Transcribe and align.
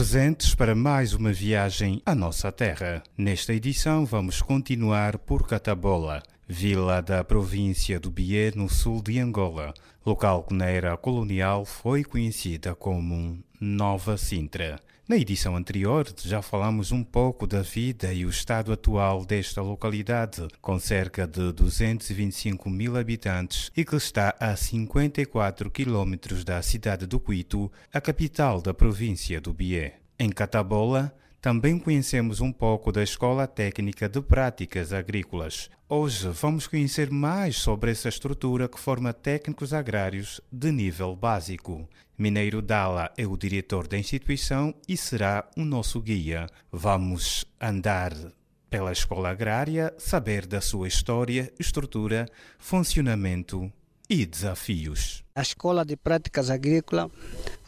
presentes 0.00 0.54
para 0.54 0.74
mais 0.74 1.12
uma 1.12 1.30
viagem 1.30 2.00
à 2.06 2.14
nossa 2.14 2.50
terra. 2.50 3.02
Nesta 3.18 3.52
edição 3.52 4.06
vamos 4.06 4.40
continuar 4.40 5.18
por 5.18 5.46
Catabola, 5.46 6.22
vila 6.48 7.02
da 7.02 7.22
província 7.22 8.00
do 8.00 8.10
Bié, 8.10 8.50
no 8.56 8.66
sul 8.66 9.02
de 9.02 9.18
Angola, 9.18 9.74
local 10.04 10.44
que 10.44 10.54
na 10.54 10.64
era 10.64 10.96
colonial 10.96 11.66
foi 11.66 12.02
conhecida 12.02 12.74
como 12.74 13.44
Nova 13.60 14.16
Sintra. 14.16 14.80
Na 15.10 15.16
edição 15.16 15.56
anterior 15.56 16.06
já 16.22 16.40
falamos 16.40 16.92
um 16.92 17.02
pouco 17.02 17.44
da 17.44 17.62
vida 17.62 18.12
e 18.12 18.24
o 18.24 18.30
estado 18.30 18.72
atual 18.72 19.24
desta 19.24 19.60
localidade, 19.60 20.46
com 20.62 20.78
cerca 20.78 21.26
de 21.26 21.50
225 21.50 22.70
mil 22.70 22.96
habitantes 22.96 23.72
e 23.76 23.84
que 23.84 23.96
está 23.96 24.36
a 24.38 24.54
54 24.54 25.68
quilômetros 25.68 26.44
da 26.44 26.62
cidade 26.62 27.08
do 27.08 27.18
Cuito, 27.18 27.72
a 27.92 28.00
capital 28.00 28.62
da 28.62 28.72
província 28.72 29.40
do 29.40 29.52
Bié. 29.52 29.98
Em 30.16 30.30
Catabola, 30.30 31.12
também 31.40 31.78
conhecemos 31.78 32.40
um 32.40 32.52
pouco 32.52 32.92
da 32.92 33.02
Escola 33.02 33.46
Técnica 33.46 34.08
de 34.08 34.20
Práticas 34.20 34.92
Agrícolas. 34.92 35.70
Hoje 35.88 36.28
vamos 36.28 36.66
conhecer 36.66 37.10
mais 37.10 37.56
sobre 37.56 37.90
essa 37.90 38.08
estrutura 38.08 38.68
que 38.68 38.78
forma 38.78 39.12
técnicos 39.12 39.72
agrários 39.72 40.40
de 40.52 40.70
nível 40.70 41.16
básico. 41.16 41.88
Mineiro 42.16 42.60
Dala 42.60 43.10
é 43.16 43.26
o 43.26 43.36
diretor 43.36 43.88
da 43.88 43.98
instituição 43.98 44.74
e 44.86 44.96
será 44.96 45.48
o 45.56 45.64
nosso 45.64 46.00
guia. 46.00 46.46
Vamos 46.70 47.46
andar 47.58 48.12
pela 48.68 48.92
escola 48.92 49.30
agrária, 49.30 49.94
saber 49.98 50.46
da 50.46 50.60
sua 50.60 50.86
história, 50.86 51.50
estrutura, 51.58 52.26
funcionamento 52.58 53.72
e 54.08 54.26
desafios. 54.26 55.24
A 55.34 55.40
Escola 55.40 55.84
de 55.84 55.96
Práticas 55.96 56.50
Agrícolas 56.50 57.10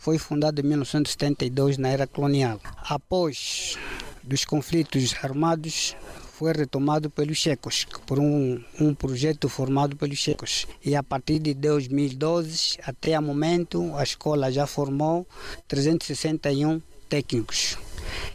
foi 0.00 0.16
fundada 0.16 0.62
em 0.62 0.64
1972 0.64 1.76
na 1.76 1.90
era 1.90 2.06
colonial. 2.06 2.58
Após 2.88 3.76
dos 4.22 4.46
conflitos 4.46 5.14
armados, 5.22 5.94
foi 6.32 6.54
retomado 6.54 7.10
pelos 7.10 7.36
checos, 7.36 7.86
por 8.06 8.18
um, 8.18 8.64
um 8.80 8.94
projeto 8.94 9.46
formado 9.46 9.94
pelos 9.96 10.16
checos. 10.16 10.66
E 10.82 10.96
a 10.96 11.02
partir 11.02 11.38
de 11.38 11.52
2012 11.52 12.78
até 12.82 13.18
o 13.18 13.22
momento, 13.22 13.94
a 13.94 14.02
escola 14.02 14.50
já 14.50 14.66
formou 14.66 15.26
361 15.68 16.80
técnicos. 17.06 17.76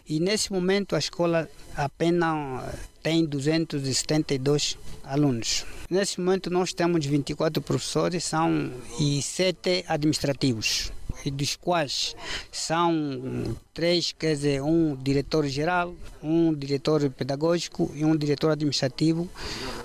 E 0.07 0.19
nesse 0.19 0.53
momento 0.53 0.95
a 0.95 0.99
escola 0.99 1.49
apenas 1.75 2.63
tem 3.01 3.25
272 3.25 4.77
alunos. 5.03 5.65
Nesse 5.89 6.21
momento 6.21 6.51
nós 6.51 6.73
temos 6.73 7.03
24 7.03 7.59
professores 7.63 8.23
são, 8.23 8.71
e 8.99 9.19
7 9.19 9.83
administrativos 9.87 10.91
dos 11.31 11.55
quais 11.55 12.15
são 12.51 13.55
três, 13.73 14.11
quer 14.11 14.33
dizer, 14.33 14.61
um 14.61 14.95
diretor-geral, 14.95 15.93
um 16.21 16.53
diretor 16.53 17.09
pedagógico 17.09 17.91
e 17.93 18.05
um 18.05 18.15
diretor 18.15 18.51
administrativo. 18.51 19.29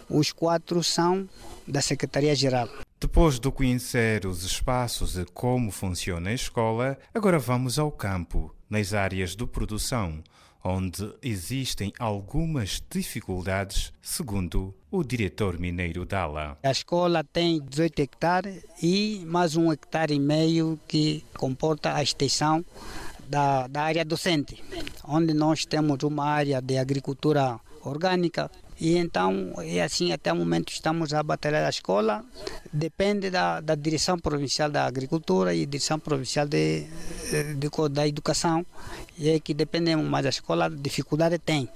Os 0.08 0.32
quatro 0.32 0.82
são 0.82 1.28
da 1.66 1.80
Secretaria-Geral. 1.80 2.68
Depois 3.00 3.40
de 3.40 3.50
conhecer 3.50 4.26
os 4.26 4.44
espaços 4.44 5.16
e 5.16 5.24
como 5.24 5.70
funciona 5.70 6.30
a 6.30 6.34
escola, 6.34 6.98
agora 7.14 7.38
vamos 7.38 7.78
ao 7.78 7.90
campo, 7.90 8.54
nas 8.68 8.92
áreas 8.92 9.34
de 9.34 9.46
produção, 9.46 10.22
onde 10.62 11.12
existem 11.22 11.92
algumas 11.98 12.82
dificuldades, 12.90 13.92
segundo 14.02 14.74
o 14.90 15.02
diretor 15.02 15.58
mineiro 15.58 16.04
Dala. 16.04 16.58
A 16.62 16.70
escola 16.70 17.24
tem 17.24 17.60
18 17.60 18.00
hectares 18.00 18.64
e 18.82 19.22
mais 19.26 19.56
um 19.56 19.72
hectare 19.72 20.14
e 20.14 20.20
meio 20.20 20.78
que 20.86 21.24
comporta 21.36 21.94
a 21.94 22.02
extensão 22.02 22.64
da, 23.28 23.66
da 23.68 23.82
área 23.82 24.04
docente, 24.04 24.62
onde 25.04 25.32
nós 25.32 25.64
temos 25.64 26.02
uma 26.02 26.24
área 26.24 26.60
de 26.60 26.76
agricultura 26.76 27.58
orgânica, 27.82 28.50
e 28.80 28.96
então, 28.96 29.52
é 29.58 29.82
assim, 29.82 30.10
até 30.10 30.32
o 30.32 30.36
momento 30.36 30.72
estamos 30.72 31.12
a 31.12 31.22
batalhar 31.22 31.66
a 31.66 31.68
escola. 31.68 32.24
Depende 32.72 33.28
da, 33.28 33.60
da 33.60 33.74
direção 33.74 34.18
provincial 34.18 34.70
da 34.70 34.86
agricultura 34.86 35.54
e 35.54 35.66
direção 35.66 35.98
provincial 35.98 36.46
de, 36.46 36.86
de, 37.58 37.88
da 37.90 38.08
educação. 38.08 38.64
E 39.18 39.28
é 39.28 39.38
que 39.38 39.52
dependemos, 39.52 40.06
mas 40.06 40.24
a 40.24 40.30
escola 40.30 40.70
dificuldade 40.70 41.38
tem. 41.38 41.68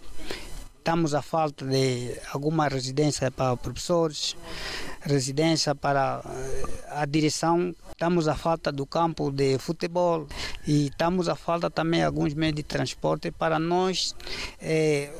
Estamos 0.78 1.14
a 1.14 1.22
falta 1.22 1.64
de 1.64 2.14
alguma 2.32 2.69
residência 2.69 3.31
para 3.31 3.56
professores, 3.56 4.37
residência 5.00 5.75
para 5.75 6.22
eh, 6.26 6.84
a 6.91 7.06
direção. 7.06 7.75
Estamos 7.91 8.28
a 8.28 8.34
falta 8.34 8.70
do 8.70 8.84
campo 8.84 9.31
de 9.31 9.59
futebol 9.59 10.26
e 10.66 10.88
estamos 10.88 11.28
a 11.28 11.34
falta 11.37 11.70
também 11.70 12.03
alguns 12.03 12.34
meios 12.34 12.56
de 12.56 12.62
transporte 12.62 13.31
para 13.31 13.59
nós 13.59 14.14
é, 14.60 15.10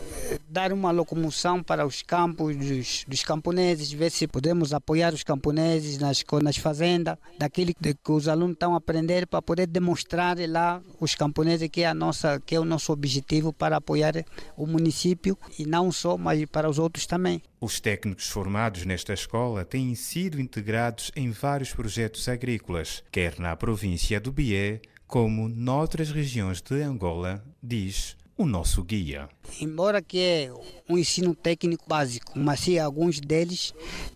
dar 0.55 0.73
uma 0.73 0.93
locomoção 0.93 1.61
para 1.61 1.85
os 1.85 2.01
campos 2.01 2.57
dos, 2.57 3.05
dos, 3.09 3.25
camponeses, 3.25 3.91
ver 3.93 4.09
se 4.11 4.29
podemos 4.29 4.73
apoiar 4.73 5.13
os 5.13 5.25
camponeses 5.25 5.99
nas, 5.99 6.25
nas 6.41 6.57
fazendas, 6.57 7.19
daquilo 7.37 7.73
que 7.75 8.13
os 8.13 8.29
alunos 8.29 8.53
estão 8.53 8.75
a 8.75 8.77
aprender 8.77 9.27
para 9.27 9.43
poder 9.43 9.67
demonstrar 9.67 10.37
lá 10.49 10.81
os 11.01 11.17
camponeses 11.17 11.69
que 11.69 11.83
é, 11.83 11.89
a 11.89 11.95
nossa, 11.95 12.41
que 12.41 12.55
é 12.55 12.61
o 12.61 12.65
nosso 12.65 12.93
objetivo 12.93 13.53
para 13.53 13.79
apoiar 13.79 14.25
o 14.57 14.65
município 14.65 15.37
e 15.59 15.67
não 15.67 15.91
só, 15.91 16.17
mas 16.17 16.45
para 16.47 16.71
os 16.71 16.79
outros 16.79 17.05
também. 17.05 17.43
Os 17.61 17.81
técnicos 17.81 18.29
formados 18.29 18.85
nesta 18.85 19.13
escola 19.13 19.65
têm 19.65 19.93
sido 19.97 20.41
integrados 20.41 21.11
em 21.17 21.33
vários 21.33 21.73
projetos 21.73 22.29
agrícolas, 22.29 23.03
quer 23.11 23.41
na 23.41 23.57
província 23.57 24.21
do 24.21 24.31
Bié, 24.31 24.81
como 25.09 25.49
noutras 25.49 26.11
regiões 26.11 26.61
de 26.61 26.81
Angola, 26.81 27.45
diz 27.61 28.17
o 28.37 28.47
nosso 28.47 28.83
guia. 28.83 29.29
Embora 29.61 30.03
que 30.03 30.19
é 30.19 30.53
um 30.89 30.99
ensino 30.99 31.35
técnico 31.35 31.85
básico, 31.89 32.33
mas 32.39 32.61
se 32.61 32.79
alguns 32.79 33.21
deles 33.21 33.73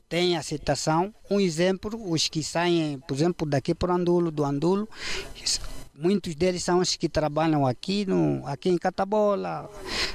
têm 0.09 0.37
aceitação, 0.37 1.15
um 1.31 1.39
exemplo, 1.39 2.11
os 2.11 2.29
que 2.29 2.43
saem, 2.43 2.99
por 3.01 3.15
exemplo, 3.15 3.47
daqui 3.47 3.75
para 3.75 3.93
o 3.93 3.97
Andulo, 3.97 4.31
do 4.31 4.45
Andulo, 4.45 4.89
muitos 5.95 6.35
deles 6.35 6.63
são 6.63 6.79
os 6.79 6.97
que 6.97 7.09
trabalham 7.09 7.67
aqui, 7.67 8.07
no, 8.07 8.47
aqui 8.47 8.69
em 8.69 8.79
Catabola, 8.79 9.71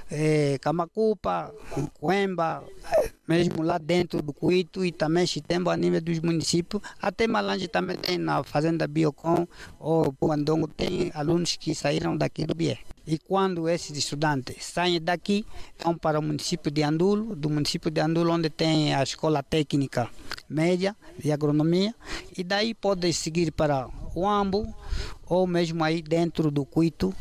é, 0.09 0.57
Camacupa, 0.59 1.53
Coemba, 1.99 2.63
mesmo 3.27 3.63
lá 3.63 3.77
dentro 3.77 4.21
do 4.21 4.33
Cuito 4.33 4.83
e 4.83 4.91
também 4.91 5.25
Chitembo 5.25 5.69
a 5.69 5.77
nível 5.77 6.01
dos 6.01 6.19
municípios. 6.19 6.81
Até 7.01 7.27
Malange 7.27 7.67
também 7.67 7.97
tem 7.97 8.17
na 8.17 8.43
Fazenda 8.43 8.87
Biocon 8.87 9.47
ou 9.79 10.11
Puandongo, 10.13 10.67
tem 10.67 11.11
alunos 11.13 11.55
que 11.55 11.73
saíram 11.73 12.17
daqui 12.17 12.45
do 12.45 12.55
Bié. 12.55 12.77
E 13.05 13.17
quando 13.17 13.67
esses 13.67 13.97
estudantes 13.97 14.63
saem 14.63 15.01
daqui, 15.01 15.45
vão 15.83 15.97
para 15.97 16.19
o 16.19 16.21
município 16.21 16.71
de 16.71 16.83
Andulo, 16.83 17.35
do 17.35 17.49
município 17.49 17.91
de 17.91 17.99
Andulo, 17.99 18.31
onde 18.31 18.49
tem 18.49 18.93
a 18.93 19.03
escola 19.03 19.43
técnica 19.43 20.09
média 20.47 20.95
de 21.17 21.31
agronomia, 21.31 21.93
e 22.37 22.43
daí 22.43 22.73
podem 22.73 23.11
seguir 23.11 23.51
para 23.51 23.87
o 24.15 24.27
Ambo 24.27 24.73
ou 25.25 25.47
mesmo 25.47 25.83
aí 25.83 26.01
dentro 26.01 26.51
do 26.51 26.65
Cuito, 26.65 27.13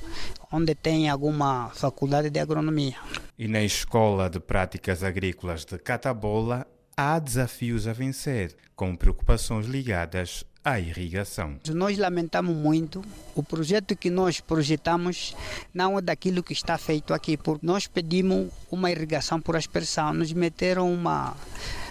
onde 0.53 0.75
tem 0.75 1.09
alguma 1.09 1.71
faculdade 1.71 2.31
de 2.31 2.39
agronomia. 2.39 2.97
E 3.39 3.49
na 3.49 3.63
Escola 3.63 4.29
de 4.29 4.39
Práticas 4.39 5.03
Agrícolas 5.03 5.65
de 5.65 5.79
Catabola 5.79 6.67
há 6.97 7.19
desafios 7.19 7.89
a 7.89 7.93
vencer, 7.93 8.55
com 8.77 8.95
preocupações 8.95 9.67
ligadas 9.67 10.45
à 10.65 10.79
irrigação. 10.79 11.59
Nós 11.71 11.97
lamentamos 11.97 12.55
muito 12.55 13.03
o 13.35 13.43
projeto 13.43 13.97
que 13.97 14.11
nós 14.11 14.41
projetamos 14.41 15.35
não 15.73 15.99
é 15.99 16.03
daquilo 16.03 16.43
que 16.43 16.53
está 16.53 16.77
feito 16.77 17.15
aqui, 17.15 17.37
porque 17.37 17.67
nós 17.67 17.87
pedimos 17.87 18.51
uma 18.71 18.91
irrigação 18.91 19.41
por 19.41 19.57
aspersão, 19.57 20.13
nos 20.13 20.33
meteram 20.33 20.93
uma 20.93 21.35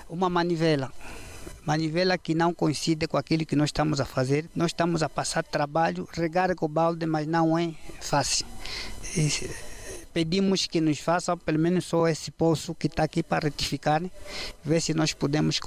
uma 0.09 0.29
manivela 0.29 0.91
manivela 1.65 2.17
que 2.17 2.35
não 2.35 2.53
coincide 2.53 3.07
com 3.07 3.17
aquilo 3.17 3.45
que 3.45 3.55
nós 3.55 3.69
estamos 3.69 3.99
a 3.99 4.05
fazer. 4.05 4.49
Nós 4.55 4.71
estamos 4.71 5.03
a 5.03 5.09
passar 5.09 5.43
trabalho, 5.43 6.07
regar 6.11 6.53
com 6.55 6.67
balde, 6.67 7.05
mas 7.05 7.27
não 7.27 7.57
é 7.57 7.73
fácil. 7.99 8.45
E 9.15 9.70
pedimos 10.13 10.67
que 10.67 10.81
nos 10.81 10.99
façam 10.99 11.37
pelo 11.37 11.59
menos 11.59 11.85
só 11.85 12.07
esse 12.07 12.31
poço 12.31 12.75
que 12.75 12.87
está 12.87 13.03
aqui 13.03 13.23
para 13.23 13.45
retificar, 13.45 14.01
né? 14.01 14.09
ver 14.63 14.81
se 14.81 14.93
nós 14.93 15.13
podemos 15.13 15.59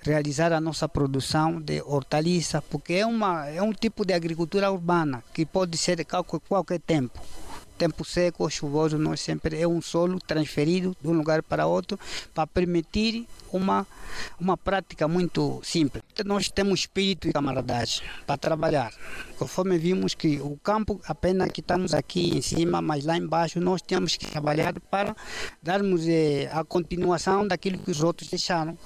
realizar 0.00 0.52
a 0.52 0.60
nossa 0.60 0.88
produção 0.88 1.60
de 1.60 1.82
hortaliça, 1.82 2.62
porque 2.62 2.94
é, 2.94 3.06
uma, 3.06 3.46
é 3.48 3.62
um 3.62 3.72
tipo 3.72 4.04
de 4.04 4.14
agricultura 4.14 4.70
urbana 4.70 5.22
que 5.34 5.44
pode 5.44 5.76
ser 5.76 6.00
a 6.00 6.22
qualquer 6.24 6.80
tempo 6.80 7.20
tempo 7.78 8.04
seco 8.04 8.42
ou 8.42 8.50
chuvoso, 8.50 8.98
nós 8.98 9.20
sempre 9.20 9.60
é 9.60 9.66
um 9.66 9.80
solo 9.80 10.18
transferido 10.18 10.96
de 11.00 11.08
um 11.08 11.12
lugar 11.12 11.42
para 11.42 11.66
outro 11.66 11.98
para 12.34 12.46
permitir 12.46 13.26
uma, 13.52 13.86
uma 14.38 14.56
prática 14.56 15.06
muito 15.06 15.60
simples. 15.62 16.02
Nós 16.24 16.48
temos 16.48 16.80
espírito 16.80 17.28
de 17.28 17.32
camaradagem 17.32 18.02
para 18.26 18.36
trabalhar. 18.36 18.92
Conforme 19.38 19.78
vimos 19.78 20.14
que 20.14 20.40
o 20.40 20.58
campo, 20.62 21.00
apenas 21.06 21.50
que 21.52 21.60
estamos 21.60 21.94
aqui 21.94 22.36
em 22.36 22.42
cima, 22.42 22.82
mas 22.82 23.04
lá 23.04 23.16
embaixo 23.16 23.60
nós 23.60 23.80
temos 23.80 24.16
que 24.16 24.26
trabalhar 24.26 24.74
para 24.90 25.14
darmos 25.62 26.06
eh, 26.08 26.50
a 26.52 26.64
continuação 26.64 27.46
daquilo 27.46 27.78
que 27.78 27.90
os 27.90 28.02
outros 28.02 28.28
deixaram. 28.28 28.76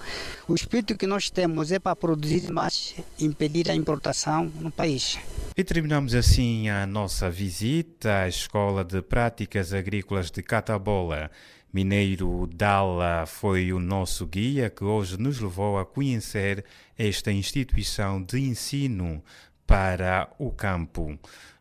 O 0.46 0.54
espírito 0.54 0.96
que 0.96 1.06
nós 1.06 1.30
temos 1.30 1.72
é 1.72 1.78
para 1.78 1.96
produzir 1.96 2.52
mais, 2.52 2.94
impedir 3.18 3.70
a 3.70 3.74
importação 3.74 4.52
no 4.60 4.70
país. 4.70 5.18
E 5.54 5.62
terminamos 5.62 6.14
assim 6.14 6.70
a 6.70 6.86
nossa 6.86 7.28
visita 7.28 8.20
à 8.20 8.28
Escola 8.28 8.82
de 8.82 9.02
Práticas 9.02 9.74
Agrícolas 9.74 10.30
de 10.30 10.42
Catabola. 10.42 11.30
Mineiro 11.70 12.46
Dalla 12.46 13.26
foi 13.26 13.70
o 13.70 13.78
nosso 13.78 14.26
guia 14.26 14.70
que 14.70 14.82
hoje 14.82 15.20
nos 15.20 15.40
levou 15.40 15.78
a 15.78 15.84
conhecer 15.84 16.64
esta 16.96 17.30
instituição 17.30 18.22
de 18.22 18.40
ensino 18.40 19.22
para 19.66 20.32
o 20.38 20.50
campo. 20.50 21.18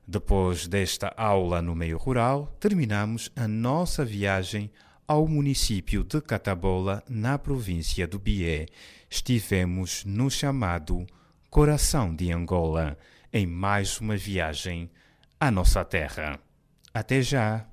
Depois 0.07 0.67
desta 0.67 1.13
aula 1.17 1.61
no 1.61 1.75
meio 1.75 1.97
rural, 1.97 2.55
terminamos 2.61 3.29
a 3.35 3.45
nossa 3.45 4.05
viagem 4.05 4.71
ao 5.05 5.27
município 5.27 6.01
de 6.05 6.21
Catabola, 6.21 7.03
na 7.09 7.38
província 7.38 8.07
do 8.07 8.17
Bié. 8.17 8.67
Estivemos 9.09 10.05
no 10.05 10.31
chamado 10.31 11.05
Coração 11.49 12.15
de 12.15 12.31
Angola, 12.31 12.97
em 13.33 13.45
mais 13.45 14.00
uma 14.00 14.18
viagem 14.18 14.89
à 15.39 15.50
nossa 15.50 15.83
terra. 15.86 16.39
Até 16.94 17.22
já! 17.22 17.70